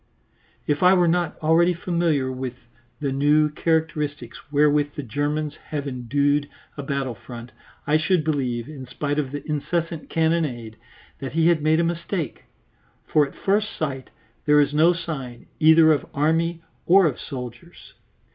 [0.65, 2.55] If I were not already familiar with
[2.99, 7.51] the new characteristics wherewith the Germans have endued a battle front,
[7.85, 10.77] I should believe, in spite of the incessant cannonade,
[11.19, 12.45] that he had made a mistake,
[13.05, 14.09] for at first sight
[14.47, 17.93] there is no sign either of army or of soldiers.